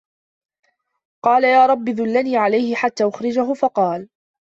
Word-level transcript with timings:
قَالَ 1.25 1.43
يَا 1.43 1.65
رَبِّ 1.65 1.85
دُلَّنِي 1.85 2.37
عَلَيْهِ 2.37 2.75
حَتَّى 2.75 3.07
أُخْرِجَهُ 3.07 3.53
فَقَالَ 3.53 4.09